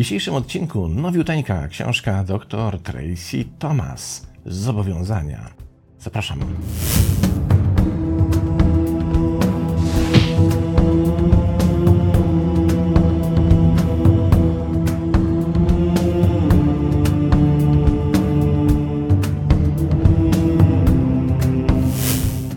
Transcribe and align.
dzisiejszym 0.00 0.34
odcinku 0.34 0.88
nowiuteńka 0.88 1.68
książka 1.68 2.24
dr 2.24 2.78
Tracy 2.78 3.44
Thomas 3.58 4.26
Zobowiązania. 4.46 5.50
Zapraszam. 5.98 6.38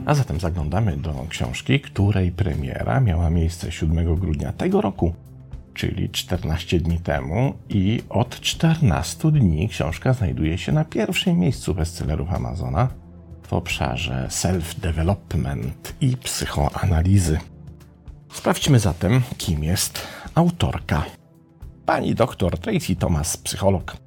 A 0.05 0.15
zatem 0.15 0.39
zaglądamy 0.39 0.97
do 0.97 1.25
książki, 1.29 1.79
której 1.79 2.31
premiera 2.31 2.99
miała 2.99 3.29
miejsce 3.29 3.71
7 3.71 4.15
grudnia 4.15 4.53
tego 4.53 4.81
roku, 4.81 5.13
czyli 5.73 6.09
14 6.09 6.79
dni 6.79 6.99
temu, 6.99 7.53
i 7.69 8.03
od 8.09 8.39
14 8.39 9.31
dni 9.31 9.69
książka 9.69 10.13
znajduje 10.13 10.57
się 10.57 10.71
na 10.71 10.85
pierwszym 10.85 11.39
miejscu 11.39 11.75
bestsellerów 11.75 12.33
Amazona 12.33 12.87
w 13.47 13.53
obszarze 13.53 14.27
self-development 14.29 15.93
i 16.01 16.17
psychoanalizy. 16.17 17.39
Sprawdźmy 18.33 18.79
zatem, 18.79 19.21
kim 19.37 19.63
jest 19.63 20.07
autorka. 20.35 21.05
Pani 21.85 22.15
doktor 22.15 22.59
Tracy 22.59 22.95
Thomas, 22.95 23.37
psycholog, 23.37 23.97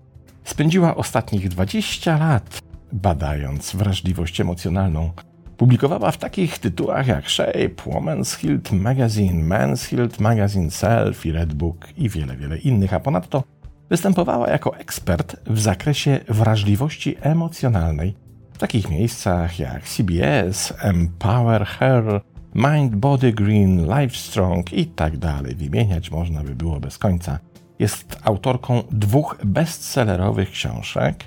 spędziła 0.45 0.96
ostatnich 0.96 1.48
20 1.48 2.18
lat 2.18 2.60
badając 2.92 3.76
wrażliwość 3.76 4.40
emocjonalną 4.40 5.10
Publikowała 5.56 6.10
w 6.10 6.19
takich 6.19 6.59
tytułach 6.59 7.06
jak 7.06 7.30
Shape, 7.30 7.83
Woman's 7.87 8.41
Health 8.41 8.73
Magazine, 8.73 9.45
Men's 9.48 9.96
Health 9.96 10.20
Magazine, 10.20 10.70
Self 10.70 11.27
i 11.27 11.32
Redbook 11.32 11.88
i 11.96 12.09
wiele, 12.09 12.37
wiele 12.37 12.59
innych, 12.59 12.95
a 12.95 13.01
ponadto 13.01 13.45
występowała 13.91 14.48
jako 14.48 14.77
ekspert 14.77 15.37
w 15.46 15.60
zakresie 15.60 16.20
wrażliwości 16.29 17.16
emocjonalnej 17.21 18.15
w 18.52 18.59
takich 18.59 18.90
miejscach 18.90 19.59
jak 19.59 19.88
CBS, 19.88 20.74
Empower 20.80 21.66
Her, 21.66 22.20
Mind 22.54 22.96
Body 22.96 23.32
Green, 23.32 23.82
Livestrong 23.82 24.73
i 24.73 24.87
tak 24.87 25.16
dalej. 25.16 25.54
Wymieniać 25.54 26.10
można 26.10 26.43
by 26.43 26.54
było 26.54 26.80
bez 26.80 26.98
końca. 26.98 27.38
Jest 27.79 28.18
autorką 28.24 28.82
dwóch 28.91 29.37
bestsellerowych 29.45 30.51
książek. 30.51 31.24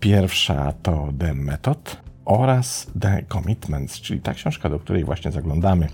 Pierwsza 0.00 0.72
to 0.82 1.12
The 1.18 1.34
Method, 1.34 1.96
oraz 2.30 2.86
The 3.00 3.24
Commitments, 3.32 4.00
czyli 4.00 4.20
ta 4.20 4.34
książka, 4.34 4.70
do 4.70 4.78
której 4.78 5.04
właśnie 5.04 5.32
zaglądamy 5.32 5.88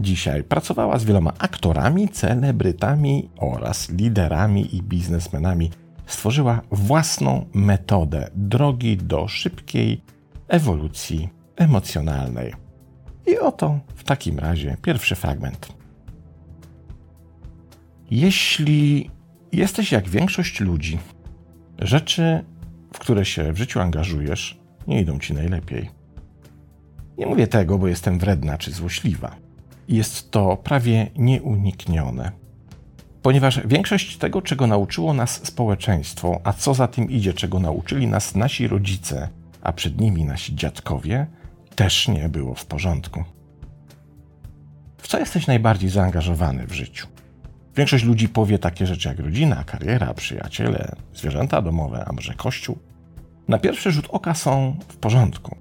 dzisiaj. 0.00 0.44
Pracowała 0.44 0.98
z 0.98 1.04
wieloma 1.04 1.32
aktorami, 1.38 2.08
celebrytami 2.08 3.28
oraz 3.38 3.90
liderami 3.90 4.76
i 4.76 4.82
biznesmenami. 4.82 5.70
Stworzyła 6.06 6.60
własną 6.70 7.46
metodę 7.54 8.30
drogi 8.34 8.96
do 8.96 9.28
szybkiej 9.28 10.02
ewolucji 10.48 11.28
emocjonalnej. 11.56 12.52
I 13.26 13.38
oto 13.38 13.80
w 13.94 14.04
takim 14.04 14.38
razie 14.38 14.76
pierwszy 14.82 15.14
fragment. 15.14 15.68
Jeśli 18.10 19.10
jesteś 19.52 19.92
jak 19.92 20.08
większość 20.08 20.60
ludzi, 20.60 20.98
rzeczy, 21.78 22.44
w 22.94 22.98
które 22.98 23.24
się 23.24 23.52
w 23.52 23.58
życiu 23.58 23.80
angażujesz, 23.80 24.65
nie 24.88 25.00
idą 25.00 25.18
ci 25.18 25.34
najlepiej. 25.34 25.90
Nie 27.18 27.26
mówię 27.26 27.46
tego, 27.46 27.78
bo 27.78 27.88
jestem 27.88 28.18
wredna 28.18 28.58
czy 28.58 28.72
złośliwa. 28.72 29.36
Jest 29.88 30.30
to 30.30 30.56
prawie 30.56 31.10
nieuniknione. 31.16 32.32
Ponieważ 33.22 33.60
większość 33.66 34.16
tego, 34.16 34.42
czego 34.42 34.66
nauczyło 34.66 35.14
nas 35.14 35.46
społeczeństwo, 35.46 36.40
a 36.44 36.52
co 36.52 36.74
za 36.74 36.88
tym 36.88 37.10
idzie, 37.10 37.34
czego 37.34 37.60
nauczyli 37.60 38.06
nas 38.06 38.34
nasi 38.34 38.68
rodzice, 38.68 39.28
a 39.62 39.72
przed 39.72 40.00
nimi 40.00 40.24
nasi 40.24 40.54
dziadkowie, 40.54 41.26
też 41.76 42.08
nie 42.08 42.28
było 42.28 42.54
w 42.54 42.66
porządku. 42.66 43.24
W 44.98 45.08
co 45.08 45.18
jesteś 45.18 45.46
najbardziej 45.46 45.90
zaangażowany 45.90 46.66
w 46.66 46.72
życiu? 46.72 47.06
Większość 47.76 48.04
ludzi 48.04 48.28
powie 48.28 48.58
takie 48.58 48.86
rzeczy 48.86 49.08
jak 49.08 49.18
rodzina, 49.18 49.64
kariera, 49.64 50.14
przyjaciele, 50.14 50.96
zwierzęta 51.14 51.62
domowe, 51.62 52.04
a 52.08 52.12
może 52.12 52.34
kościół 52.34 52.78
na 53.48 53.58
pierwszy 53.58 53.90
rzut 53.90 54.06
oka 54.10 54.34
są 54.34 54.76
w 54.88 54.96
porządku. 54.96 55.56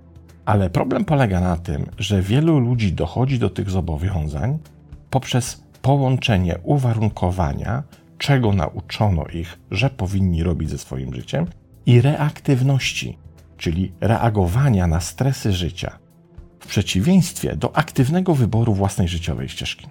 Ale 0.46 0.70
problem 0.70 1.06
polega 1.06 1.40
na 1.40 1.58
tym, 1.58 1.86
że 1.98 2.22
wielu 2.22 2.60
ludzi 2.60 2.94
dochodzi 2.94 3.40
do 3.40 3.50
tych 3.50 3.70
zobowiązań 3.70 4.60
poprzez 5.10 5.64
połączenie 5.82 6.58
uwarunkowania, 6.64 7.84
czego 8.18 8.54
nauczono 8.54 9.26
ich, 9.34 9.60
że 9.72 9.90
powinni 9.90 10.44
robić 10.44 10.70
ze 10.70 10.78
swoim 10.78 11.14
życiem, 11.14 11.46
i 11.86 12.02
reaktywności, 12.02 13.18
czyli 13.58 13.92
reagowania 14.02 14.88
na 14.88 15.00
stresy 15.00 15.54
życia, 15.54 16.00
w 16.60 16.68
przeciwieństwie 16.68 17.56
do 17.56 17.76
aktywnego 17.76 18.36
wyboru 18.36 18.74
własnej 18.74 19.08
życiowej 19.08 19.50
ścieżki. 19.50 19.88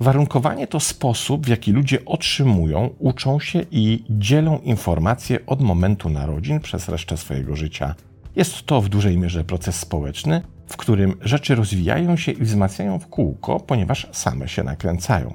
Warunkowanie 0.00 0.66
to 0.66 0.80
sposób, 0.80 1.46
w 1.46 1.48
jaki 1.48 1.72
ludzie 1.72 2.04
otrzymują, 2.04 2.90
uczą 2.98 3.40
się 3.40 3.64
i 3.70 4.04
dzielą 4.10 4.58
informacje 4.58 5.46
od 5.46 5.60
momentu 5.60 6.10
narodzin 6.10 6.60
przez 6.60 6.88
resztę 6.88 7.16
swojego 7.16 7.56
życia. 7.56 7.94
Jest 8.36 8.66
to 8.66 8.80
w 8.80 8.88
dużej 8.88 9.18
mierze 9.18 9.44
proces 9.44 9.76
społeczny, 9.76 10.42
w 10.66 10.76
którym 10.76 11.14
rzeczy 11.20 11.54
rozwijają 11.54 12.16
się 12.16 12.32
i 12.32 12.42
wzmacniają 12.42 12.98
w 12.98 13.06
kółko, 13.06 13.60
ponieważ 13.60 14.08
same 14.12 14.48
się 14.48 14.64
nakręcają. 14.64 15.34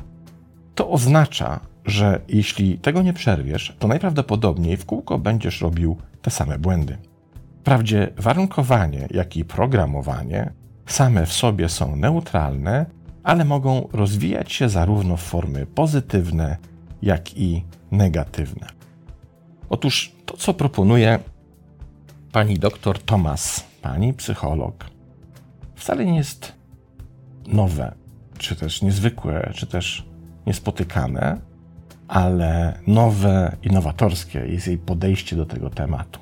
To 0.75 0.90
oznacza, 0.90 1.59
że 1.85 2.22
jeśli 2.28 2.78
tego 2.78 3.02
nie 3.02 3.13
przerwiesz, 3.13 3.75
to 3.79 3.88
najprawdopodobniej 3.88 4.78
w 4.78 4.85
kółko 4.85 5.19
będziesz 5.19 5.62
robił 5.62 5.97
te 6.22 6.31
same 6.31 6.59
błędy. 6.59 6.97
Wprawdzie 7.62 8.09
warunkowanie, 8.18 9.07
jak 9.12 9.38
i 9.38 9.46
programowanie 9.46 10.53
same 10.85 11.25
w 11.25 11.34
sobie 11.34 11.69
są 11.69 11.96
neutralne 11.96 12.85
ale 13.23 13.45
mogą 13.45 13.88
rozwijać 13.91 14.53
się 14.53 14.69
zarówno 14.69 15.17
w 15.17 15.22
formy 15.22 15.66
pozytywne, 15.66 16.57
jak 17.01 17.38
i 17.38 17.63
negatywne. 17.91 18.67
Otóż 19.69 20.11
to, 20.25 20.38
co 20.38 20.53
proponuje 20.53 21.19
pani 22.31 22.59
doktor 22.59 23.00
Thomas, 23.00 23.63
pani 23.81 24.13
psycholog, 24.13 24.85
wcale 25.75 26.06
nie 26.06 26.17
jest 26.17 26.53
nowe, 27.47 27.94
czy 28.38 28.56
też 28.56 28.81
niezwykłe, 28.81 29.51
czy 29.55 29.67
też 29.67 30.05
niespotykane, 30.47 31.38
ale 32.07 32.79
nowe, 32.88 33.57
innowatorskie 33.63 34.40
jest 34.40 34.67
jej 34.67 34.78
podejście 34.78 35.35
do 35.35 35.45
tego 35.45 35.69
tematu. 35.69 36.19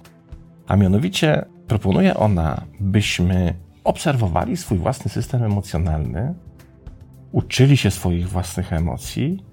A 0.67 0.75
mianowicie 0.75 1.45
proponuje 1.67 2.17
ona, 2.17 2.61
byśmy 2.79 3.53
obserwowali 3.83 4.57
swój 4.57 4.77
własny 4.77 5.11
system 5.11 5.43
emocjonalny 5.43 6.33
uczyli 7.31 7.77
się 7.77 7.91
swoich 7.91 8.29
własnych 8.29 8.73
emocji 8.73 9.43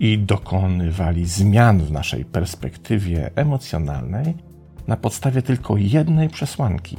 i 0.00 0.18
dokonywali 0.18 1.26
zmian 1.26 1.78
w 1.78 1.92
naszej 1.92 2.24
perspektywie 2.24 3.30
emocjonalnej 3.34 4.34
na 4.86 4.96
podstawie 4.96 5.42
tylko 5.42 5.76
jednej 5.76 6.28
przesłanki. 6.28 6.96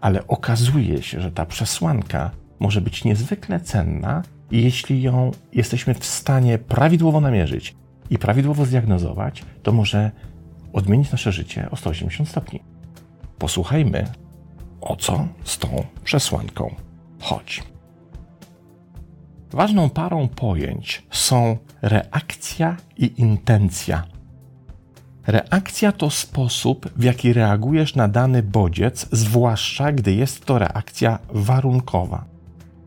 Ale 0.00 0.26
okazuje 0.26 1.02
się, 1.02 1.20
że 1.20 1.32
ta 1.32 1.46
przesłanka 1.46 2.30
może 2.60 2.80
być 2.80 3.04
niezwykle 3.04 3.60
cenna, 3.60 4.22
jeśli 4.50 5.02
ją 5.02 5.30
jesteśmy 5.52 5.94
w 5.94 6.04
stanie 6.04 6.58
prawidłowo 6.58 7.20
namierzyć 7.20 7.74
i 8.10 8.18
prawidłowo 8.18 8.64
zdiagnozować, 8.64 9.44
to 9.62 9.72
może 9.72 10.10
odmienić 10.72 11.12
nasze 11.12 11.32
życie 11.32 11.70
o 11.70 11.76
180 11.76 12.28
stopni. 12.28 12.62
Posłuchajmy, 13.38 14.06
o 14.80 14.96
co 14.96 15.28
z 15.44 15.58
tą 15.58 15.84
przesłanką 16.04 16.74
chodzi. 17.20 17.77
Ważną 19.50 19.90
parą 19.90 20.28
pojęć 20.28 21.02
są 21.10 21.56
reakcja 21.82 22.76
i 22.96 23.20
intencja. 23.20 24.04
Reakcja 25.26 25.92
to 25.92 26.10
sposób, 26.10 26.90
w 26.96 27.04
jaki 27.04 27.32
reagujesz 27.32 27.94
na 27.94 28.08
dany 28.08 28.42
bodziec, 28.42 29.08
zwłaszcza 29.12 29.92
gdy 29.92 30.12
jest 30.12 30.44
to 30.44 30.58
reakcja 30.58 31.18
warunkowa. 31.28 32.24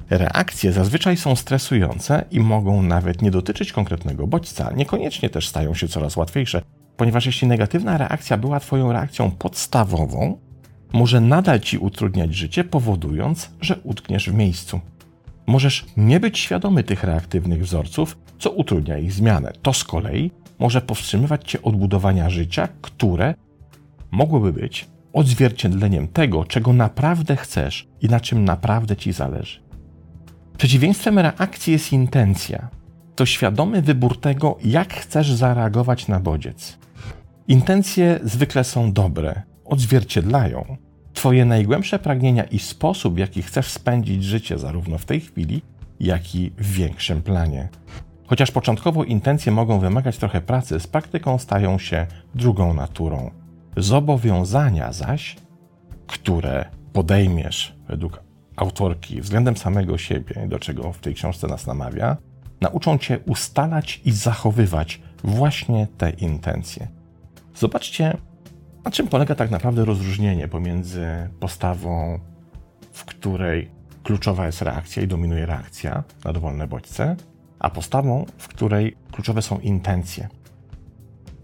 Reakcje 0.09 0.73
zazwyczaj 0.73 1.17
są 1.17 1.35
stresujące 1.35 2.25
i 2.31 2.39
mogą 2.39 2.81
nawet 2.81 3.21
nie 3.21 3.31
dotyczyć 3.31 3.71
konkretnego 3.71 4.27
bodźca, 4.27 4.71
niekoniecznie 4.71 5.29
też 5.29 5.49
stają 5.49 5.73
się 5.73 5.87
coraz 5.87 6.17
łatwiejsze, 6.17 6.61
ponieważ 6.97 7.25
jeśli 7.25 7.47
negatywna 7.47 7.97
reakcja 7.97 8.37
była 8.37 8.59
Twoją 8.59 8.91
reakcją 8.91 9.31
podstawową, 9.31 10.37
może 10.93 11.21
nadal 11.21 11.59
Ci 11.59 11.77
utrudniać 11.77 12.35
życie, 12.35 12.63
powodując, 12.63 13.49
że 13.61 13.79
utkniesz 13.83 14.29
w 14.29 14.33
miejscu. 14.33 14.79
Możesz 15.51 15.85
nie 15.97 16.19
być 16.19 16.39
świadomy 16.39 16.83
tych 16.83 17.03
reaktywnych 17.03 17.63
wzorców, 17.63 18.17
co 18.39 18.51
utrudnia 18.51 18.97
ich 18.97 19.13
zmianę. 19.13 19.53
To 19.61 19.73
z 19.73 19.83
kolei 19.83 20.31
może 20.59 20.81
powstrzymywać 20.81 21.51
cię 21.51 21.61
od 21.61 21.75
budowania 21.75 22.29
życia, 22.29 22.67
które 22.81 23.33
mogłoby 24.11 24.53
być 24.53 24.87
odzwierciedleniem 25.13 26.07
tego, 26.07 26.45
czego 26.45 26.73
naprawdę 26.73 27.35
chcesz 27.35 27.87
i 28.01 28.07
na 28.07 28.19
czym 28.19 28.45
naprawdę 28.45 28.95
ci 28.95 29.13
zależy. 29.13 29.59
Przeciwieństwem 30.57 31.19
reakcji 31.19 31.73
jest 31.73 31.93
intencja. 31.93 32.69
to 33.15 33.25
świadomy 33.25 33.81
wybór 33.81 34.21
tego, 34.21 34.57
jak 34.63 34.93
chcesz 34.93 35.31
zareagować 35.33 36.07
na 36.07 36.19
bodziec. 36.19 36.77
Intencje 37.47 38.19
zwykle 38.23 38.63
są 38.63 38.93
dobre, 38.93 39.41
odzwierciedlają 39.65 40.77
Twoje 41.21 41.45
najgłębsze 41.45 41.99
pragnienia 41.99 42.43
i 42.43 42.59
sposób, 42.59 43.15
w 43.15 43.17
jaki 43.17 43.41
chcesz 43.41 43.67
spędzić 43.67 44.23
życie, 44.23 44.57
zarówno 44.57 44.97
w 44.97 45.05
tej 45.05 45.19
chwili, 45.19 45.61
jak 45.99 46.35
i 46.35 46.51
w 46.57 46.71
większym 46.71 47.21
planie. 47.21 47.69
Chociaż 48.27 48.51
początkowo 48.51 49.03
intencje 49.03 49.51
mogą 49.51 49.79
wymagać 49.79 50.17
trochę 50.17 50.41
pracy, 50.41 50.79
z 50.79 50.87
praktyką 50.87 51.37
stają 51.37 51.79
się 51.79 52.07
drugą 52.35 52.73
naturą. 52.73 53.31
Zobowiązania 53.77 54.93
zaś, 54.93 55.35
które 56.07 56.65
podejmiesz 56.93 57.75
według 57.87 58.23
autorki 58.55 59.21
względem 59.21 59.57
samego 59.57 59.97
siebie, 59.97 60.47
do 60.47 60.59
czego 60.59 60.93
w 60.93 60.99
tej 60.99 61.13
książce 61.13 61.47
nas 61.47 61.67
namawia, 61.67 62.17
nauczą 62.61 62.97
cię 62.97 63.19
ustalać 63.19 64.01
i 64.05 64.11
zachowywać 64.11 65.01
właśnie 65.23 65.87
te 65.97 66.09
intencje. 66.09 66.87
Zobaczcie, 67.55 68.17
na 68.85 68.91
czym 68.91 69.07
polega 69.07 69.35
tak 69.35 69.51
naprawdę 69.51 69.85
rozróżnienie 69.85 70.47
pomiędzy 70.47 71.07
postawą, 71.39 72.19
w 72.91 73.05
której 73.05 73.71
kluczowa 74.03 74.45
jest 74.45 74.61
reakcja 74.61 75.03
i 75.03 75.07
dominuje 75.07 75.45
reakcja 75.45 76.03
na 76.25 76.33
dowolne 76.33 76.67
bodźce, 76.67 77.15
a 77.59 77.69
postawą, 77.69 78.25
w 78.37 78.47
której 78.47 78.97
kluczowe 79.11 79.41
są 79.41 79.59
intencje. 79.59 80.29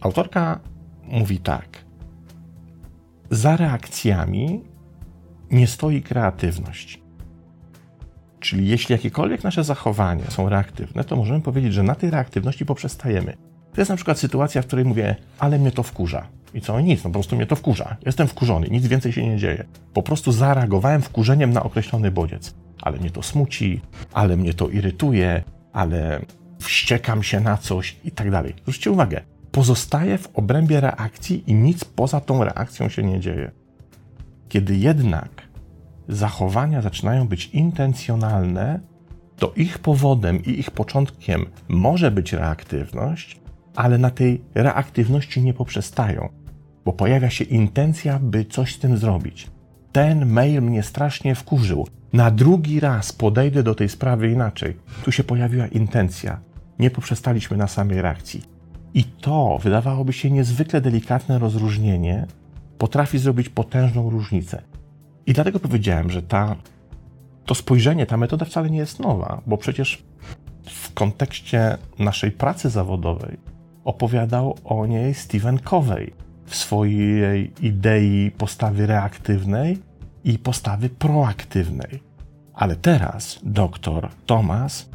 Autorka 0.01 0.59
mówi 1.03 1.39
tak: 1.39 1.85
Za 3.31 3.57
reakcjami 3.57 4.63
nie 5.51 5.67
stoi 5.67 6.01
kreatywność. 6.01 7.01
Czyli 8.39 8.67
jeśli 8.67 8.93
jakiekolwiek 8.93 9.43
nasze 9.43 9.63
zachowania 9.63 10.31
są 10.31 10.49
reaktywne, 10.49 11.03
to 11.03 11.15
możemy 11.15 11.41
powiedzieć, 11.41 11.73
że 11.73 11.83
na 11.83 11.95
tej 11.95 12.09
reaktywności 12.09 12.65
poprzestajemy. 12.65 13.37
To 13.77 13.81
jest 13.81 13.89
na 13.89 13.95
przykład 13.95 14.19
sytuacja, 14.19 14.61
w 14.61 14.65
której 14.65 14.85
mówię, 14.85 15.15
ale 15.39 15.59
mnie 15.59 15.71
to 15.71 15.83
wkurza. 15.83 16.27
I 16.53 16.61
co? 16.61 16.79
Nic, 16.81 17.03
no 17.03 17.09
po 17.09 17.13
prostu 17.13 17.35
mnie 17.35 17.45
to 17.45 17.55
wkurza. 17.55 17.97
Jestem 18.05 18.27
wkurzony, 18.27 18.67
nic 18.67 18.87
więcej 18.87 19.11
się 19.13 19.27
nie 19.27 19.37
dzieje. 19.37 19.65
Po 19.93 20.03
prostu 20.03 20.31
zareagowałem 20.31 21.01
wkurzeniem 21.01 21.53
na 21.53 21.63
określony 21.63 22.11
bodziec. 22.11 22.55
Ale 22.81 22.97
mnie 22.97 23.11
to 23.11 23.23
smuci, 23.23 23.81
ale 24.13 24.37
mnie 24.37 24.53
to 24.53 24.69
irytuje, 24.69 25.43
ale 25.73 26.19
wściekam 26.59 27.23
się 27.23 27.39
na 27.39 27.57
coś 27.57 27.97
i 28.03 28.11
tak 28.11 28.31
dalej. 28.31 28.53
Zwróćcie 28.61 28.91
uwagę, 28.91 29.21
pozostaję 29.51 30.17
w 30.17 30.29
obrębie 30.33 30.81
reakcji 30.81 31.43
i 31.47 31.53
nic 31.53 31.85
poza 31.85 32.19
tą 32.19 32.43
reakcją 32.43 32.89
się 32.89 33.03
nie 33.03 33.19
dzieje. 33.19 33.51
Kiedy 34.49 34.75
jednak 34.75 35.29
zachowania 36.07 36.81
zaczynają 36.81 37.27
być 37.27 37.45
intencjonalne, 37.45 38.79
to 39.35 39.53
ich 39.55 39.79
powodem 39.79 40.45
i 40.45 40.49
ich 40.49 40.71
początkiem 40.71 41.45
może 41.67 42.11
być 42.11 42.33
reaktywność, 42.33 43.46
ale 43.77 43.97
na 43.97 44.09
tej 44.09 44.41
reaktywności 44.55 45.41
nie 45.41 45.53
poprzestają, 45.53 46.29
bo 46.85 46.93
pojawia 46.93 47.29
się 47.29 47.43
intencja, 47.43 48.19
by 48.19 48.45
coś 48.45 48.75
z 48.75 48.79
tym 48.79 48.97
zrobić. 48.97 49.51
Ten 49.91 50.25
mail 50.25 50.61
mnie 50.61 50.83
strasznie 50.83 51.35
wkurzył. 51.35 51.87
Na 52.13 52.31
drugi 52.31 52.79
raz 52.79 53.13
podejdę 53.13 53.63
do 53.63 53.75
tej 53.75 53.89
sprawy 53.89 54.31
inaczej. 54.31 54.77
Tu 55.03 55.11
się 55.11 55.23
pojawiła 55.23 55.67
intencja. 55.67 56.39
Nie 56.79 56.89
poprzestaliśmy 56.89 57.57
na 57.57 57.67
samej 57.67 58.01
reakcji. 58.01 58.43
I 58.93 59.03
to, 59.03 59.59
wydawałoby 59.63 60.13
się 60.13 60.31
niezwykle 60.31 60.81
delikatne 60.81 61.39
rozróżnienie, 61.39 62.27
potrafi 62.77 63.19
zrobić 63.19 63.49
potężną 63.49 64.09
różnicę. 64.09 64.61
I 65.25 65.33
dlatego 65.33 65.59
powiedziałem, 65.59 66.09
że 66.09 66.21
ta, 66.21 66.55
to 67.45 67.55
spojrzenie, 67.55 68.05
ta 68.05 68.17
metoda 68.17 68.45
wcale 68.45 68.69
nie 68.69 68.77
jest 68.77 68.99
nowa, 68.99 69.41
bo 69.47 69.57
przecież 69.57 70.03
w 70.65 70.93
kontekście 70.93 71.77
naszej 71.99 72.31
pracy 72.31 72.69
zawodowej 72.69 73.56
opowiadał 73.87 74.57
o 74.63 74.85
niej 74.85 75.13
Stephen 75.13 75.59
Covey 75.59 76.13
w 76.45 76.55
swojej 76.55 77.51
idei 77.61 78.31
postawy 78.37 78.87
reaktywnej 78.87 79.79
i 80.23 80.39
postawy 80.39 80.89
proaktywnej. 80.89 82.03
Ale 82.53 82.75
teraz 82.75 83.39
doktor 83.43 84.09
Thomas 84.25 84.89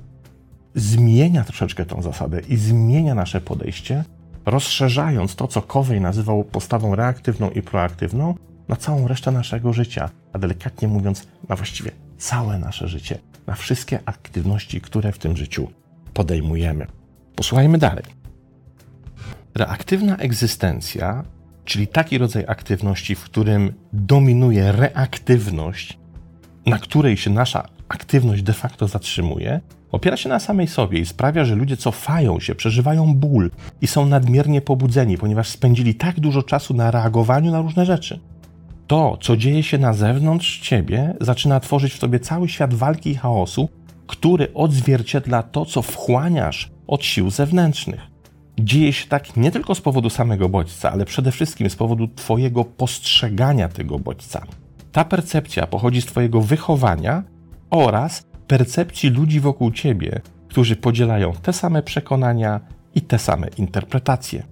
zmienia 0.74 1.44
troszeczkę 1.44 1.86
tą 1.86 2.02
zasadę 2.02 2.40
i 2.40 2.56
zmienia 2.56 3.14
nasze 3.14 3.40
podejście, 3.40 4.04
rozszerzając 4.46 5.36
to, 5.36 5.48
co 5.48 5.62
Covey 5.62 6.00
nazywał 6.00 6.44
postawą 6.44 6.94
reaktywną 6.94 7.50
i 7.50 7.62
proaktywną, 7.62 8.34
na 8.68 8.76
całą 8.76 9.08
resztę 9.08 9.30
naszego 9.30 9.72
życia, 9.72 10.10
a 10.32 10.38
delikatnie 10.38 10.88
mówiąc, 10.88 11.26
na 11.48 11.56
właściwie 11.56 11.90
całe 12.18 12.58
nasze 12.58 12.88
życie, 12.88 13.18
na 13.46 13.54
wszystkie 13.54 13.98
aktywności, 14.04 14.80
które 14.80 15.12
w 15.12 15.18
tym 15.18 15.36
życiu 15.36 15.68
podejmujemy. 16.14 16.86
Posłuchajmy 17.36 17.78
dalej. 17.78 18.21
Reaktywna 19.54 20.16
egzystencja, 20.16 21.24
czyli 21.64 21.86
taki 21.86 22.18
rodzaj 22.18 22.44
aktywności, 22.48 23.14
w 23.14 23.24
którym 23.24 23.72
dominuje 23.92 24.72
reaktywność, 24.72 25.98
na 26.66 26.78
której 26.78 27.16
się 27.16 27.30
nasza 27.30 27.68
aktywność 27.88 28.42
de 28.42 28.52
facto 28.52 28.88
zatrzymuje, 28.88 29.60
opiera 29.90 30.16
się 30.16 30.28
na 30.28 30.40
samej 30.40 30.68
sobie 30.68 30.98
i 30.98 31.06
sprawia, 31.06 31.44
że 31.44 31.54
ludzie 31.54 31.76
cofają 31.76 32.40
się, 32.40 32.54
przeżywają 32.54 33.14
ból 33.14 33.50
i 33.80 33.86
są 33.86 34.06
nadmiernie 34.06 34.60
pobudzeni, 34.60 35.18
ponieważ 35.18 35.48
spędzili 35.48 35.94
tak 35.94 36.20
dużo 36.20 36.42
czasu 36.42 36.74
na 36.74 36.90
reagowaniu 36.90 37.50
na 37.50 37.60
różne 37.60 37.86
rzeczy. 37.86 38.20
To, 38.86 39.18
co 39.20 39.36
dzieje 39.36 39.62
się 39.62 39.78
na 39.78 39.92
zewnątrz 39.92 40.58
ciebie, 40.58 41.14
zaczyna 41.20 41.60
tworzyć 41.60 41.92
w 41.92 41.98
tobie 41.98 42.20
cały 42.20 42.48
świat 42.48 42.74
walki 42.74 43.10
i 43.10 43.14
chaosu, 43.14 43.68
który 44.06 44.54
odzwierciedla 44.54 45.42
to, 45.42 45.64
co 45.64 45.82
wchłaniasz 45.82 46.70
od 46.86 47.04
sił 47.04 47.30
zewnętrznych 47.30 48.11
dzieje 48.58 48.92
się 48.92 49.06
tak 49.06 49.36
nie 49.36 49.50
tylko 49.50 49.74
z 49.74 49.80
powodu 49.80 50.10
samego 50.10 50.48
bodźca, 50.48 50.92
ale 50.92 51.04
przede 51.04 51.32
wszystkim 51.32 51.70
z 51.70 51.76
powodu 51.76 52.08
Twojego 52.08 52.64
postrzegania 52.64 53.68
tego 53.68 53.98
bodźca. 53.98 54.46
Ta 54.92 55.04
percepcja 55.04 55.66
pochodzi 55.66 56.02
z 56.02 56.06
Twojego 56.06 56.40
wychowania 56.40 57.22
oraz 57.70 58.22
percepcji 58.46 59.10
ludzi 59.10 59.40
wokół 59.40 59.70
Ciebie, 59.70 60.20
którzy 60.48 60.76
podzielają 60.76 61.32
te 61.32 61.52
same 61.52 61.82
przekonania 61.82 62.60
i 62.94 63.02
te 63.02 63.18
same 63.18 63.48
interpretacje. 63.58 64.42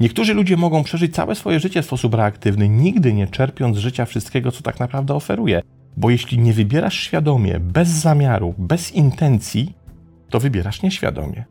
Niektórzy 0.00 0.34
ludzie 0.34 0.56
mogą 0.56 0.84
przeżyć 0.84 1.14
całe 1.14 1.34
swoje 1.34 1.60
życie 1.60 1.82
w 1.82 1.86
sposób 1.86 2.14
reaktywny, 2.14 2.68
nigdy 2.68 3.12
nie 3.12 3.26
czerpiąc 3.26 3.76
z 3.76 3.80
życia 3.80 4.04
wszystkiego, 4.04 4.52
co 4.52 4.62
tak 4.62 4.80
naprawdę 4.80 5.14
oferuje. 5.14 5.62
Bo 5.96 6.10
jeśli 6.10 6.38
nie 6.38 6.52
wybierasz 6.52 7.00
świadomie, 7.00 7.60
bez 7.60 7.88
zamiaru, 7.88 8.54
bez 8.58 8.92
intencji, 8.92 9.74
to 10.30 10.40
wybierasz 10.40 10.82
nieświadomie 10.82 11.44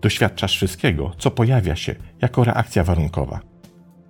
doświadczasz 0.00 0.56
wszystkiego, 0.56 1.12
co 1.18 1.30
pojawia 1.30 1.76
się 1.76 1.94
jako 2.22 2.44
reakcja 2.44 2.84
warunkowa. 2.84 3.40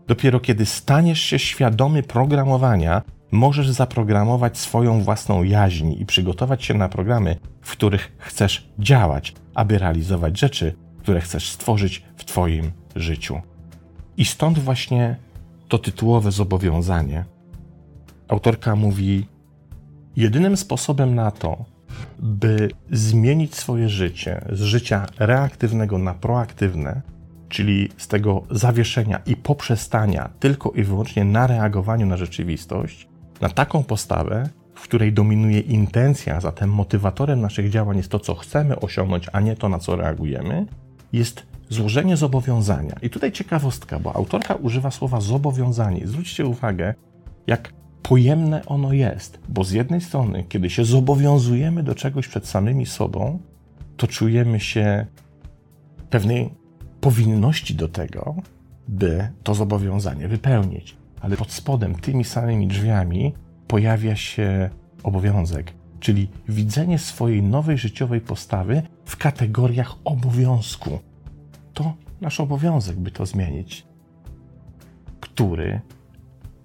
Dopiero 0.09 0.41
kiedy 0.41 0.67
staniesz 0.67 1.21
się 1.21 1.39
świadomy 1.39 2.03
programowania, 2.03 3.03
możesz 3.33 3.71
zaprogramować 3.71 4.59
swoją 4.59 5.03
własną 5.03 5.43
jaźń 5.43 5.95
i 5.99 6.07
przygotować 6.07 6.65
się 6.65 6.75
na 6.75 6.89
programy, 6.89 7.37
w 7.61 7.73
których 7.73 8.17
chcesz 8.19 8.69
działać, 8.79 9.35
aby 9.55 9.79
realizować 9.79 10.39
rzeczy, 10.39 10.75
które 10.99 11.21
chcesz 11.21 11.51
stworzyć 11.51 12.03
w 12.17 12.25
Twoim 12.25 12.73
życiu. 12.97 13.41
I 14.17 14.25
stąd 14.25 14.59
właśnie 14.59 15.17
to 15.69 15.79
tytułowe 15.79 16.33
zobowiązanie. 16.33 17.25
Autorka 18.29 18.77
mówi: 18.77 19.27
Jedynym 20.17 20.57
sposobem 20.57 21.15
na 21.15 21.31
to, 21.31 21.65
by 22.19 22.71
zmienić 22.93 23.55
swoje 23.55 23.89
życie 23.89 24.45
z 24.53 24.61
życia 24.61 25.07
reaktywnego 25.19 25.99
na 25.99 26.15
proaktywne, 26.15 27.03
czyli 27.49 27.89
z 27.97 28.09
tego 28.09 28.43
zawieszenia 28.51 29.21
i 29.27 29.37
poprzestania 29.37 30.31
tylko 30.41 30.71
i 30.71 30.83
wyłącznie 30.83 31.25
na 31.25 31.47
reagowaniu 31.47 32.07
na 32.07 32.17
rzeczywistość, 32.17 33.09
na 33.41 33.49
taką 33.49 33.85
postawę, 33.85 34.49
w 34.75 34.83
której 34.83 35.13
dominuje 35.13 35.61
intencja, 35.61 36.41
zatem 36.41 36.71
motywatorem 36.71 37.41
naszych 37.41 37.71
działań 37.71 37.97
jest 37.97 38.11
to, 38.11 38.19
co 38.19 38.35
chcemy 38.35 38.81
osiągnąć, 38.81 39.27
a 39.33 39.41
nie 39.41 39.57
to, 39.57 39.69
na 39.69 39.79
co 39.79 39.97
reagujemy, 39.97 40.67
jest 41.13 41.47
złożenie 41.69 42.17
zobowiązania. 42.17 42.97
I 43.03 43.11
tutaj 43.11 43.33
ciekawostka, 43.33 43.99
bo 43.99 44.17
autorka 44.17 44.55
używa 44.55 44.91
słowa 44.91 45.21
zobowiązanie. 45.21 46.07
Zwróćcie 46.07 46.47
uwagę, 46.47 46.95
jak 47.47 47.73
pojemne 48.09 48.67
ono 48.67 48.93
jest, 48.93 49.39
bo 49.49 49.65
z 49.65 49.71
jednej 49.73 50.01
strony, 50.01 50.45
kiedy 50.49 50.71
się 50.71 50.85
zobowiązujemy 50.85 51.83
do 51.83 51.95
czegoś 51.95 52.29
przed 52.29 52.47
samymi 52.47 52.87
sobą, 52.87 53.39
to 53.97 54.07
czujemy 54.07 54.61
się 54.61 55.07
pewnej 56.11 56.51
powinności 57.01 57.75
do 57.75 57.89
tego, 57.89 58.35
by 58.89 59.29
to 59.43 59.55
zobowiązanie 59.55 60.29
wypełnić. 60.29 60.97
Ale 61.21 61.37
pod 61.37 61.53
spodem, 61.53 61.95
tymi 61.95 62.25
samymi 62.25 62.67
drzwiami, 62.67 63.35
pojawia 63.67 64.17
się 64.17 64.71
obowiązek, 65.03 65.73
czyli 66.01 66.29
widzenie 66.49 66.99
swojej 66.99 67.43
nowej 67.43 67.79
życiowej 67.79 68.21
postawy 68.21 68.83
w 69.05 69.17
kategoriach 69.17 69.95
obowiązku. 70.05 70.99
To 71.75 71.95
nasz 72.21 72.41
obowiązek, 72.41 72.97
by 72.97 73.11
to 73.11 73.27
zmienić, 73.27 73.87
który 75.21 75.81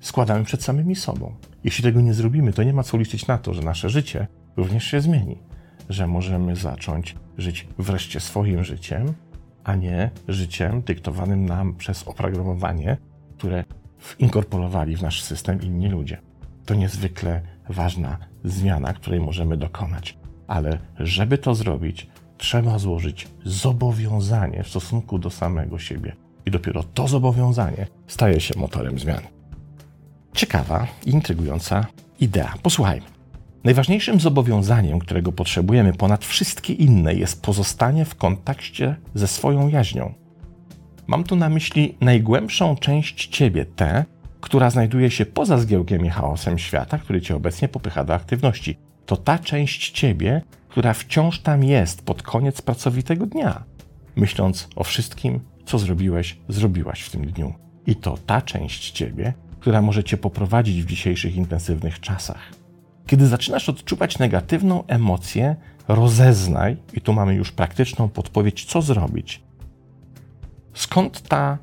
składamy 0.03 0.45
przed 0.45 0.63
samymi 0.63 0.95
sobą. 0.95 1.33
Jeśli 1.63 1.83
tego 1.83 2.01
nie 2.01 2.13
zrobimy, 2.13 2.53
to 2.53 2.63
nie 2.63 2.73
ma 2.73 2.83
co 2.83 2.97
liczyć 2.97 3.27
na 3.27 3.37
to, 3.37 3.53
że 3.53 3.61
nasze 3.61 3.89
życie 3.89 4.27
również 4.57 4.83
się 4.83 5.01
zmieni. 5.01 5.37
że 5.89 6.07
możemy 6.07 6.55
zacząć 6.55 7.15
żyć 7.37 7.67
wreszcie 7.77 8.19
swoim 8.19 8.63
życiem, 8.63 9.13
a 9.63 9.75
nie 9.75 10.11
życiem 10.27 10.81
dyktowanym 10.81 11.45
nam 11.45 11.75
przez 11.75 12.07
oprogramowanie, 12.07 12.97
które 13.37 13.63
inkorporowali 14.19 14.97
w 14.97 15.01
nasz 15.01 15.23
system 15.23 15.61
inni 15.61 15.89
ludzie. 15.89 16.21
To 16.65 16.73
niezwykle 16.73 17.41
ważna 17.69 18.17
zmiana, 18.43 18.93
której 18.93 19.19
możemy 19.19 19.57
dokonać. 19.57 20.17
Ale 20.47 20.77
żeby 20.99 21.37
to 21.37 21.55
zrobić, 21.55 22.07
trzeba 22.37 22.79
złożyć 22.79 23.27
zobowiązanie 23.45 24.63
w 24.63 24.69
stosunku 24.69 25.19
do 25.19 25.29
samego 25.29 25.79
siebie. 25.79 26.15
I 26.45 26.51
dopiero 26.51 26.83
to 26.83 27.07
zobowiązanie 27.07 27.87
staje 28.07 28.39
się 28.39 28.59
motorem 28.59 28.99
zmian. 28.99 29.21
Ciekawa 30.33 30.87
i 31.05 31.09
intrygująca 31.09 31.85
idea. 32.19 32.53
Posłuchajmy. 32.63 33.05
Najważniejszym 33.63 34.19
zobowiązaniem, 34.19 34.99
którego 34.99 35.31
potrzebujemy 35.31 35.93
ponad 35.93 36.25
wszystkie 36.25 36.73
inne, 36.73 37.13
jest 37.13 37.41
pozostanie 37.41 38.05
w 38.05 38.15
kontakcie 38.15 38.95
ze 39.15 39.27
swoją 39.27 39.67
jaźnią. 39.67 40.13
Mam 41.07 41.23
tu 41.23 41.35
na 41.35 41.49
myśli 41.49 41.97
najgłębszą 42.01 42.75
część 42.75 43.27
ciebie, 43.27 43.65
tę, 43.65 44.05
która 44.41 44.69
znajduje 44.69 45.11
się 45.11 45.25
poza 45.25 45.57
zgiełkiem 45.57 46.05
i 46.05 46.09
chaosem 46.09 46.59
świata, 46.59 46.97
który 46.97 47.21
cię 47.21 47.35
obecnie 47.35 47.67
popycha 47.67 48.03
do 48.03 48.13
aktywności. 48.13 48.77
To 49.05 49.17
ta 49.17 49.39
część 49.39 49.91
ciebie, 49.91 50.41
która 50.69 50.93
wciąż 50.93 51.39
tam 51.39 51.63
jest 51.63 52.05
pod 52.05 52.23
koniec 52.23 52.61
pracowitego 52.61 53.25
dnia, 53.25 53.63
myśląc 54.15 54.67
o 54.75 54.83
wszystkim, 54.83 55.39
co 55.65 55.79
zrobiłeś, 55.79 56.37
zrobiłaś 56.49 57.01
w 57.01 57.09
tym 57.09 57.25
dniu. 57.25 57.53
I 57.87 57.95
to 57.95 58.17
ta 58.25 58.41
część 58.41 58.91
ciebie, 58.91 59.33
która 59.63 59.81
może 59.81 60.03
cię 60.03 60.17
poprowadzić 60.17 60.83
w 60.83 60.85
dzisiejszych 60.85 61.35
intensywnych 61.35 61.99
czasach. 61.99 62.51
Kiedy 63.07 63.27
zaczynasz 63.27 63.69
odczuwać 63.69 64.19
negatywną 64.19 64.87
emocję, 64.87 65.55
rozeznaj, 65.87 66.77
i 66.93 67.01
tu 67.01 67.13
mamy 67.13 67.35
już 67.35 67.51
praktyczną 67.51 68.09
podpowiedź, 68.09 68.65
co 68.65 68.81
zrobić. 68.81 69.41
Skąd 70.73 71.21
ta 71.21 71.57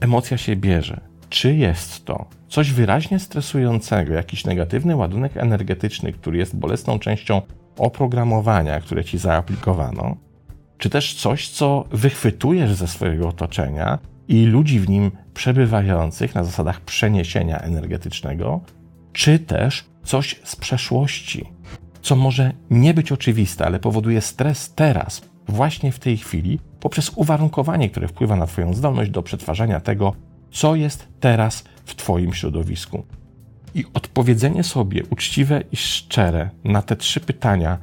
emocja 0.00 0.36
się 0.38 0.56
bierze? 0.56 1.00
Czy 1.28 1.54
jest 1.54 2.04
to 2.04 2.26
coś 2.48 2.72
wyraźnie 2.72 3.18
stresującego, 3.18 4.14
jakiś 4.14 4.44
negatywny 4.44 4.96
ładunek 4.96 5.36
energetyczny, 5.36 6.12
który 6.12 6.38
jest 6.38 6.56
bolesną 6.56 6.98
częścią 6.98 7.42
oprogramowania, 7.78 8.80
które 8.80 9.04
ci 9.04 9.18
zaaplikowano, 9.18 10.16
czy 10.78 10.90
też 10.90 11.14
coś, 11.14 11.48
co 11.48 11.84
wychwytujesz 11.90 12.74
ze 12.74 12.88
swojego 12.88 13.28
otoczenia 13.28 13.98
i 14.32 14.46
ludzi 14.46 14.80
w 14.80 14.88
nim 14.88 15.10
przebywających 15.34 16.34
na 16.34 16.44
zasadach 16.44 16.80
przeniesienia 16.80 17.58
energetycznego, 17.58 18.60
czy 19.12 19.38
też 19.38 19.84
coś 20.04 20.40
z 20.44 20.56
przeszłości, 20.56 21.44
co 22.02 22.16
może 22.16 22.52
nie 22.70 22.94
być 22.94 23.12
oczywiste, 23.12 23.66
ale 23.66 23.78
powoduje 23.78 24.20
stres 24.20 24.74
teraz, 24.74 25.22
właśnie 25.48 25.92
w 25.92 25.98
tej 25.98 26.16
chwili, 26.16 26.58
poprzez 26.80 27.12
uwarunkowanie, 27.16 27.90
które 27.90 28.08
wpływa 28.08 28.36
na 28.36 28.46
Twoją 28.46 28.74
zdolność 28.74 29.10
do 29.10 29.22
przetwarzania 29.22 29.80
tego, 29.80 30.12
co 30.50 30.76
jest 30.76 31.08
teraz 31.20 31.64
w 31.84 31.94
Twoim 31.94 32.34
środowisku. 32.34 33.06
I 33.74 33.84
odpowiedzenie 33.94 34.64
sobie 34.64 35.02
uczciwe 35.10 35.62
i 35.72 35.76
szczere 35.76 36.50
na 36.64 36.82
te 36.82 36.96
trzy 36.96 37.20
pytania, 37.20 37.78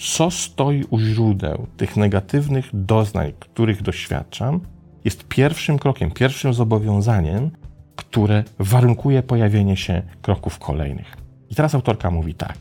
co 0.00 0.30
stoi 0.30 0.84
u 0.90 0.98
źródeł 0.98 1.66
tych 1.76 1.96
negatywnych 1.96 2.70
doznań, 2.72 3.32
których 3.40 3.82
doświadczam, 3.82 4.60
jest 5.04 5.24
pierwszym 5.24 5.78
krokiem, 5.78 6.10
pierwszym 6.10 6.54
zobowiązaniem, 6.54 7.50
które 7.96 8.44
warunkuje 8.58 9.22
pojawienie 9.22 9.76
się 9.76 10.02
kroków 10.22 10.58
kolejnych. 10.58 11.16
I 11.50 11.54
teraz 11.54 11.74
autorka 11.74 12.10
mówi 12.10 12.34
tak. 12.34 12.56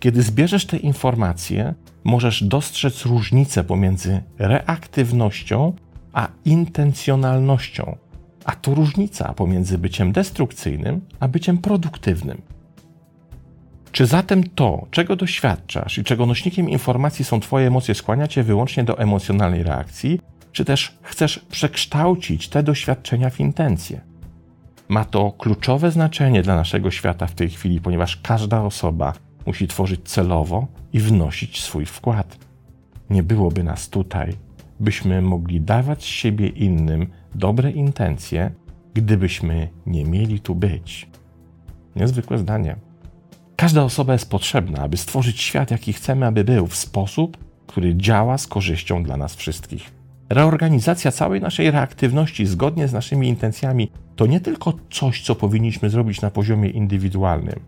Kiedy 0.00 0.22
zbierzesz 0.22 0.66
te 0.66 0.76
informacje, 0.76 1.74
możesz 2.04 2.44
dostrzec 2.44 3.06
różnicę 3.06 3.64
pomiędzy 3.64 4.22
reaktywnością 4.38 5.72
a 6.12 6.28
intencjonalnością, 6.44 7.96
a 8.44 8.52
to 8.52 8.74
różnica 8.74 9.34
pomiędzy 9.34 9.78
byciem 9.78 10.12
destrukcyjnym 10.12 11.00
a 11.20 11.28
byciem 11.28 11.58
produktywnym. 11.58 12.42
Czy 13.92 14.06
zatem 14.06 14.44
to, 14.54 14.86
czego 14.90 15.16
doświadczasz 15.16 15.98
i 15.98 16.04
czego 16.04 16.26
nośnikiem 16.26 16.70
informacji 16.70 17.24
są 17.24 17.40
Twoje 17.40 17.66
emocje, 17.66 17.94
skłania 17.94 18.28
Cię 18.28 18.42
wyłącznie 18.42 18.84
do 18.84 18.98
emocjonalnej 18.98 19.62
reakcji, 19.62 20.20
czy 20.52 20.64
też 20.64 20.98
chcesz 21.02 21.38
przekształcić 21.38 22.48
te 22.48 22.62
doświadczenia 22.62 23.30
w 23.30 23.40
intencje? 23.40 24.00
Ma 24.88 25.04
to 25.04 25.32
kluczowe 25.32 25.90
znaczenie 25.90 26.42
dla 26.42 26.56
naszego 26.56 26.90
świata 26.90 27.26
w 27.26 27.34
tej 27.34 27.50
chwili, 27.50 27.80
ponieważ 27.80 28.16
każda 28.16 28.62
osoba 28.62 29.12
musi 29.46 29.68
tworzyć 29.68 30.00
celowo 30.08 30.66
i 30.92 31.00
wnosić 31.00 31.62
swój 31.62 31.86
wkład. 31.86 32.38
Nie 33.10 33.22
byłoby 33.22 33.64
nas 33.64 33.88
tutaj, 33.88 34.36
byśmy 34.80 35.22
mogli 35.22 35.60
dawać 35.60 36.02
z 36.02 36.06
siebie 36.06 36.48
innym 36.48 37.06
dobre 37.34 37.70
intencje, 37.70 38.50
gdybyśmy 38.94 39.68
nie 39.86 40.04
mieli 40.04 40.40
tu 40.40 40.54
być. 40.54 41.08
Niezwykłe 41.96 42.38
zdanie. 42.38 42.76
Każda 43.56 43.82
osoba 43.84 44.12
jest 44.12 44.30
potrzebna, 44.30 44.78
aby 44.78 44.96
stworzyć 44.96 45.40
świat, 45.40 45.70
jaki 45.70 45.92
chcemy, 45.92 46.26
aby 46.26 46.44
był, 46.44 46.66
w 46.66 46.76
sposób, 46.76 47.36
który 47.66 47.96
działa 47.96 48.38
z 48.38 48.46
korzyścią 48.46 49.02
dla 49.02 49.16
nas 49.16 49.34
wszystkich. 49.34 49.99
Reorganizacja 50.30 51.12
całej 51.12 51.40
naszej 51.40 51.70
reaktywności 51.70 52.46
zgodnie 52.46 52.88
z 52.88 52.92
naszymi 52.92 53.28
intencjami 53.28 53.90
to 54.16 54.26
nie 54.26 54.40
tylko 54.40 54.72
coś, 54.90 55.22
co 55.22 55.34
powinniśmy 55.34 55.90
zrobić 55.90 56.20
na 56.20 56.30
poziomie 56.30 56.68
indywidualnym. 56.68 57.60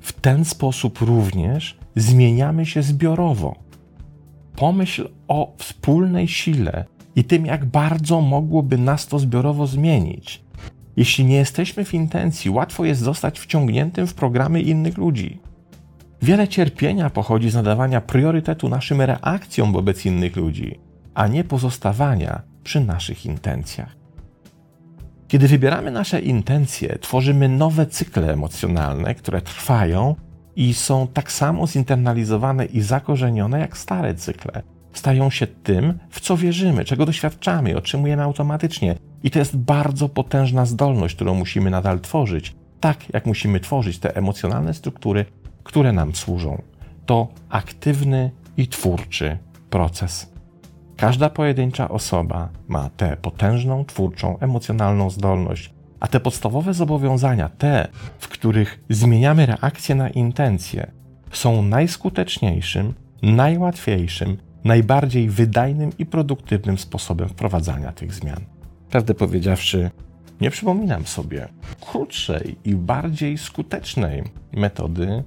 W 0.00 0.12
ten 0.12 0.44
sposób 0.44 0.98
również 1.00 1.78
zmieniamy 1.96 2.66
się 2.66 2.82
zbiorowo. 2.82 3.54
Pomyśl 4.56 5.08
o 5.28 5.54
wspólnej 5.58 6.28
sile 6.28 6.84
i 7.16 7.24
tym, 7.24 7.46
jak 7.46 7.64
bardzo 7.64 8.20
mogłoby 8.20 8.78
nas 8.78 9.06
to 9.06 9.18
zbiorowo 9.18 9.66
zmienić. 9.66 10.44
Jeśli 10.96 11.24
nie 11.24 11.36
jesteśmy 11.36 11.84
w 11.84 11.94
intencji, 11.94 12.50
łatwo 12.50 12.84
jest 12.84 13.00
zostać 13.00 13.40
wciągniętym 13.40 14.06
w 14.06 14.14
programy 14.14 14.60
innych 14.62 14.98
ludzi. 14.98 15.38
Wiele 16.22 16.48
cierpienia 16.48 17.10
pochodzi 17.10 17.50
z 17.50 17.54
nadawania 17.54 18.00
priorytetu 18.00 18.68
naszym 18.68 19.00
reakcjom 19.00 19.72
wobec 19.72 20.06
innych 20.06 20.36
ludzi, 20.36 20.85
a 21.16 21.26
nie 21.26 21.44
pozostawania 21.44 22.42
przy 22.64 22.80
naszych 22.80 23.26
intencjach. 23.26 23.96
Kiedy 25.28 25.48
wybieramy 25.48 25.90
nasze 25.90 26.20
intencje, 26.20 26.98
tworzymy 26.98 27.48
nowe 27.48 27.86
cykle 27.86 28.32
emocjonalne, 28.32 29.14
które 29.14 29.42
trwają 29.42 30.14
i 30.56 30.74
są 30.74 31.06
tak 31.06 31.32
samo 31.32 31.66
zinternalizowane 31.66 32.64
i 32.64 32.80
zakorzenione 32.80 33.60
jak 33.60 33.78
stare 33.78 34.14
cykle. 34.14 34.62
Stają 34.92 35.30
się 35.30 35.46
tym, 35.46 35.98
w 36.10 36.20
co 36.20 36.36
wierzymy, 36.36 36.84
czego 36.84 37.06
doświadczamy 37.06 37.76
otrzymujemy 37.76 38.22
automatycznie. 38.22 38.96
I 39.22 39.30
to 39.30 39.38
jest 39.38 39.56
bardzo 39.56 40.08
potężna 40.08 40.66
zdolność, 40.66 41.14
którą 41.14 41.34
musimy 41.34 41.70
nadal 41.70 42.00
tworzyć, 42.00 42.54
tak 42.80 43.14
jak 43.14 43.26
musimy 43.26 43.60
tworzyć 43.60 43.98
te 43.98 44.16
emocjonalne 44.16 44.74
struktury, 44.74 45.24
które 45.64 45.92
nam 45.92 46.14
służą. 46.14 46.62
To 47.06 47.28
aktywny 47.48 48.30
i 48.56 48.68
twórczy 48.68 49.38
proces. 49.70 50.35
Każda 50.96 51.30
pojedyncza 51.30 51.88
osoba 51.88 52.48
ma 52.68 52.90
tę 52.96 53.16
potężną, 53.22 53.84
twórczą, 53.84 54.38
emocjonalną 54.38 55.10
zdolność, 55.10 55.74
a 56.00 56.08
te 56.08 56.20
podstawowe 56.20 56.74
zobowiązania, 56.74 57.48
te, 57.48 57.88
w 58.18 58.28
których 58.28 58.84
zmieniamy 58.90 59.46
reakcję 59.46 59.94
na 59.94 60.10
intencje, 60.10 60.90
są 61.32 61.62
najskuteczniejszym, 61.62 62.94
najłatwiejszym, 63.22 64.36
najbardziej 64.64 65.30
wydajnym 65.30 65.92
i 65.98 66.06
produktywnym 66.06 66.78
sposobem 66.78 67.28
wprowadzania 67.28 67.92
tych 67.92 68.14
zmian. 68.14 68.40
Prawdę 68.90 69.14
powiedziawszy, 69.14 69.90
nie 70.40 70.50
przypominam 70.50 71.06
sobie 71.06 71.48
krótszej 71.80 72.56
i 72.64 72.74
bardziej 72.74 73.38
skutecznej 73.38 74.24
metody 74.52 75.24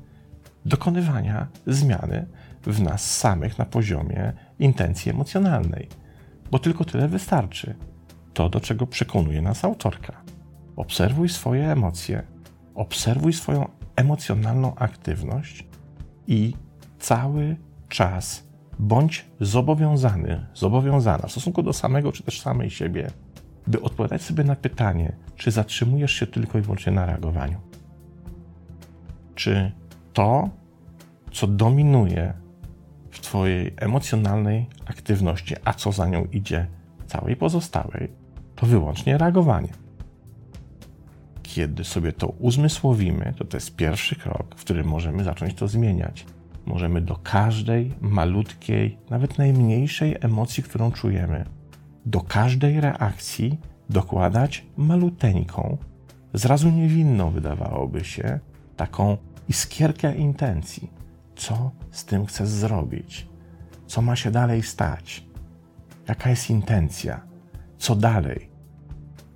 dokonywania 0.66 1.48
zmiany 1.68 2.26
w 2.64 2.82
nas 2.82 3.18
samych 3.18 3.58
na 3.58 3.66
poziomie 3.66 4.34
intencji 4.60 5.12
emocjonalnej, 5.12 5.88
bo 6.52 6.60
tylko 6.60 6.86
tyle 6.86 7.08
wystarczy. 7.08 7.76
To, 8.34 8.50
do 8.50 8.60
czego 8.60 8.88
przekonuje 8.88 9.42
nas 9.42 9.66
autorka. 9.66 10.22
Obserwuj 10.76 11.30
swoje 11.30 11.72
emocje, 11.72 12.24
obserwuj 12.76 13.34
swoją 13.34 13.70
emocjonalną 13.96 14.76
aktywność 14.76 15.68
i 16.28 16.54
cały 17.00 17.56
czas 17.90 18.44
bądź 18.80 19.26
zobowiązany, 19.40 20.46
zobowiązana 20.54 21.28
w 21.28 21.32
stosunku 21.32 21.64
do 21.64 21.74
samego 21.74 22.12
czy 22.12 22.24
też 22.24 22.42
samej 22.42 22.70
siebie, 22.70 23.12
by 23.68 23.82
odpowiadać 23.82 24.22
sobie 24.22 24.44
na 24.44 24.56
pytanie, 24.56 25.16
czy 25.36 25.52
zatrzymujesz 25.52 26.12
się 26.12 26.28
tylko 26.28 26.58
i 26.58 26.62
wyłącznie 26.62 26.92
na 26.92 27.06
reagowaniu. 27.06 27.60
Czy 29.36 29.72
to, 30.14 30.50
co 31.32 31.48
dominuje 31.48 32.34
Twojej 33.22 33.74
emocjonalnej 33.78 34.68
aktywności, 34.86 35.56
a 35.66 35.74
co 35.74 35.92
za 35.92 36.08
nią 36.08 36.26
idzie, 36.32 36.68
całej 37.08 37.36
pozostałej, 37.36 38.12
to 38.56 38.66
wyłącznie 38.66 39.18
reagowanie. 39.18 39.70
Kiedy 41.44 41.84
sobie 41.84 42.14
to 42.14 42.28
uzmysłowimy, 42.28 43.34
to 43.38 43.46
to 43.46 43.58
jest 43.58 43.76
pierwszy 43.76 44.16
krok, 44.16 44.56
w 44.56 44.64
którym 44.64 44.88
możemy 44.88 45.24
zacząć 45.24 45.54
to 45.54 45.68
zmieniać. 45.68 46.26
możemy 46.66 47.02
do 47.02 47.16
każdej 47.16 47.94
malutkiej, 48.02 48.98
nawet 49.10 49.38
najmniejszej 49.38 50.16
emocji, 50.22 50.64
którą 50.64 50.92
czujemy, 50.92 51.46
do 52.06 52.22
każdej 52.22 52.82
reakcji 52.82 53.60
dokładać 53.90 54.66
maluteńką, 54.78 55.78
zrazu 56.34 56.70
niewinną 56.70 57.30
wydawałoby 57.30 58.06
się, 58.06 58.40
taką 58.78 59.18
iskierkę 59.50 60.16
intencji. 60.16 60.90
Co 61.40 61.72
z 61.92 62.06
tym 62.06 62.26
chcesz 62.26 62.50
zrobić? 62.50 63.28
Co 63.88 64.02
ma 64.02 64.16
się 64.16 64.32
dalej 64.32 64.64
stać? 64.64 65.24
Jaka 66.08 66.30
jest 66.30 66.50
intencja? 66.50 67.22
Co 67.78 67.96
dalej? 67.96 68.50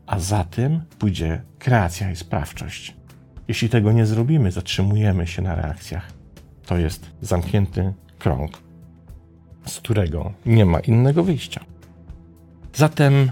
A 0.05 0.19
za 0.19 0.43
tym 0.43 0.81
pójdzie 0.99 1.41
kreacja 1.59 2.11
i 2.11 2.15
sprawczość. 2.15 2.95
Jeśli 3.47 3.69
tego 3.69 3.91
nie 3.91 4.05
zrobimy, 4.05 4.51
zatrzymujemy 4.51 5.27
się 5.27 5.41
na 5.41 5.55
reakcjach. 5.55 6.11
To 6.65 6.77
jest 6.77 7.11
zamknięty 7.21 7.93
krąg, 8.19 8.51
z 9.65 9.77
którego 9.77 10.33
nie 10.45 10.65
ma 10.65 10.79
innego 10.79 11.23
wyjścia. 11.23 11.65
Zatem 12.73 13.31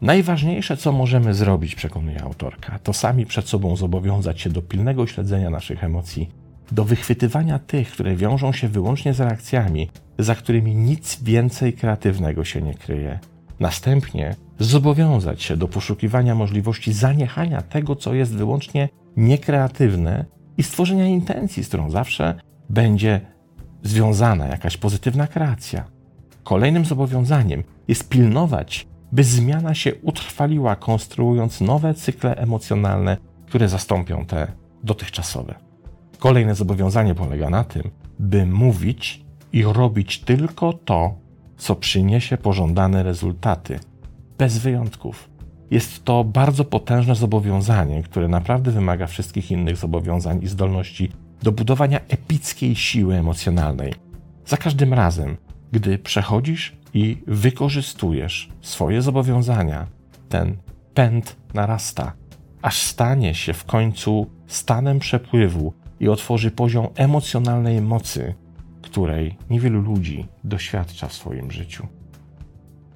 najważniejsze, 0.00 0.76
co 0.76 0.92
możemy 0.92 1.34
zrobić, 1.34 1.74
przekonuje 1.74 2.22
autorka, 2.22 2.78
to 2.78 2.92
sami 2.92 3.26
przed 3.26 3.48
sobą 3.48 3.76
zobowiązać 3.76 4.40
się 4.40 4.50
do 4.50 4.62
pilnego 4.62 5.06
śledzenia 5.06 5.50
naszych 5.50 5.84
emocji, 5.84 6.45
do 6.72 6.84
wychwytywania 6.84 7.58
tych, 7.58 7.90
które 7.90 8.16
wiążą 8.16 8.52
się 8.52 8.68
wyłącznie 8.68 9.14
z 9.14 9.20
reakcjami, 9.20 9.90
za 10.18 10.34
którymi 10.34 10.74
nic 10.74 11.22
więcej 11.22 11.72
kreatywnego 11.72 12.44
się 12.44 12.62
nie 12.62 12.74
kryje. 12.74 13.18
Następnie 13.60 14.34
zobowiązać 14.58 15.42
się 15.42 15.56
do 15.56 15.68
poszukiwania 15.68 16.34
możliwości 16.34 16.92
zaniechania 16.92 17.62
tego, 17.62 17.96
co 17.96 18.14
jest 18.14 18.34
wyłącznie 18.34 18.88
niekreatywne 19.16 20.24
i 20.58 20.62
stworzenia 20.62 21.06
intencji, 21.06 21.64
z 21.64 21.68
którą 21.68 21.90
zawsze 21.90 22.34
będzie 22.70 23.20
związana 23.82 24.46
jakaś 24.46 24.76
pozytywna 24.76 25.26
kreacja. 25.26 25.84
Kolejnym 26.44 26.84
zobowiązaniem 26.84 27.62
jest 27.88 28.08
pilnować, 28.08 28.86
by 29.12 29.24
zmiana 29.24 29.74
się 29.74 29.94
utrwaliła, 29.94 30.76
konstruując 30.76 31.60
nowe 31.60 31.94
cykle 31.94 32.36
emocjonalne, 32.36 33.16
które 33.46 33.68
zastąpią 33.68 34.26
te 34.26 34.52
dotychczasowe. 34.84 35.65
Kolejne 36.18 36.54
zobowiązanie 36.54 37.14
polega 37.14 37.50
na 37.50 37.64
tym, 37.64 37.90
by 38.18 38.46
mówić 38.46 39.24
i 39.52 39.64
robić 39.64 40.18
tylko 40.18 40.72
to, 40.72 41.14
co 41.56 41.76
przyniesie 41.76 42.36
pożądane 42.36 43.02
rezultaty, 43.02 43.80
bez 44.38 44.58
wyjątków. 44.58 45.28
Jest 45.70 46.04
to 46.04 46.24
bardzo 46.24 46.64
potężne 46.64 47.14
zobowiązanie, 47.14 48.02
które 48.02 48.28
naprawdę 48.28 48.70
wymaga 48.70 49.06
wszystkich 49.06 49.50
innych 49.50 49.76
zobowiązań 49.76 50.42
i 50.42 50.48
zdolności 50.48 51.12
do 51.42 51.52
budowania 51.52 52.00
epickiej 52.08 52.76
siły 52.76 53.14
emocjonalnej. 53.14 53.92
Za 54.46 54.56
każdym 54.56 54.94
razem, 54.94 55.36
gdy 55.72 55.98
przechodzisz 55.98 56.76
i 56.94 57.22
wykorzystujesz 57.26 58.48
swoje 58.60 59.02
zobowiązania, 59.02 59.86
ten 60.28 60.56
pęd 60.94 61.36
narasta, 61.54 62.12
aż 62.62 62.82
stanie 62.82 63.34
się 63.34 63.52
w 63.52 63.64
końcu 63.64 64.26
stanem 64.46 64.98
przepływu 64.98 65.72
i 66.00 66.08
otworzy 66.08 66.50
poziom 66.50 66.86
emocjonalnej 66.94 67.80
mocy, 67.80 68.34
której 68.82 69.36
niewielu 69.50 69.80
ludzi 69.80 70.28
doświadcza 70.44 71.08
w 71.08 71.12
swoim 71.12 71.50
życiu. 71.50 71.86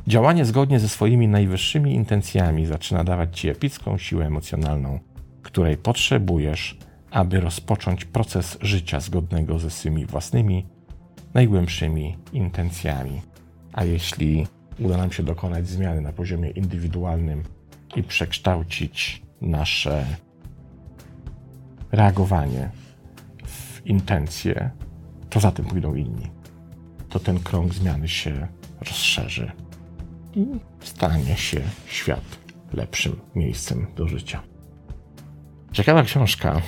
Działanie 0.07 0.45
zgodnie 0.45 0.81
ze 0.81 0.89
swoimi 0.89 1.29
najwyższymi 1.29 1.95
intencjami 1.95 2.67
zaczyna 2.67 3.05
dawać 3.05 3.41
ci 3.41 3.49
epicką 3.49 3.99
siłę 3.99 4.27
emocjonalną, 4.27 4.99
której 5.43 5.77
potrzebujesz, 5.77 6.79
aby 7.11 7.41
rozpocząć 7.41 8.05
proces 8.05 8.59
życia 8.61 9.01
zgodnego 9.01 9.59
ze 9.59 9.71
swymi 9.71 10.07
własnymi, 10.07 10.67
najgłębszymi 11.35 12.17
intencjami. 12.33 13.21
A 13.73 13.85
jeśli 13.85 14.47
uda 14.79 14.97
nam 14.97 15.13
się 15.13 15.23
dokonać 15.23 15.69
zmiany 15.69 16.01
na 16.01 16.13
poziomie 16.13 16.51
indywidualnym 16.51 17.43
i 17.97 18.03
przekształcić 18.03 19.23
nasze 19.41 20.07
reagowanie 21.93 22.71
intencje, 23.85 24.71
to 25.31 25.41
za 25.41 25.51
tym 25.51 25.65
pójdą 25.65 25.95
inni. 25.95 26.31
To 27.09 27.19
ten 27.19 27.41
krąg 27.41 27.75
zmiany 27.75 28.09
się 28.09 28.49
rozszerzy 28.81 29.53
i 30.35 30.47
stanie 30.81 31.37
się 31.37 31.61
świat 31.87 32.39
lepszym 32.73 33.21
miejscem 33.35 33.87
do 33.97 34.09
życia. 34.09 34.43
Ciekawa 35.73 36.03
książka, 36.03 36.63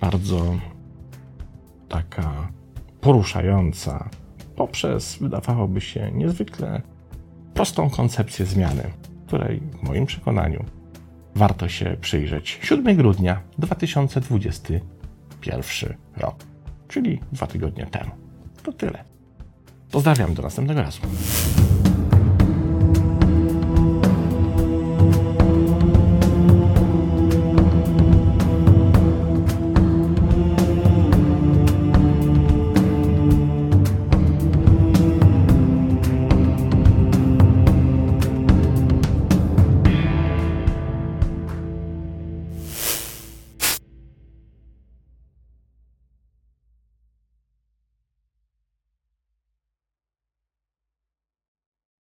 bardzo 0.00 0.56
taka 1.88 2.48
poruszająca, 3.00 4.10
poprzez, 4.56 5.16
wydawałoby 5.16 5.80
się, 5.80 6.10
niezwykle 6.12 6.82
prostą 7.54 7.90
koncepcję 7.90 8.46
zmiany, 8.46 8.90
której 9.26 9.60
w 9.60 9.82
moim 9.82 10.06
przekonaniu 10.06 10.64
warto 11.34 11.68
się 11.68 11.96
przyjrzeć. 12.00 12.58
7 12.62 12.96
grudnia 12.96 13.42
2021 15.40 15.96
rok, 16.16 16.36
czyli 16.88 17.20
dwa 17.32 17.46
tygodnie 17.46 17.86
temu. 17.86 18.10
To 18.62 18.72
tyle. 18.72 19.04
Pozdrawiam, 19.90 20.34
do 20.34 20.42
następnego 20.42 20.82
razu. 20.82 21.00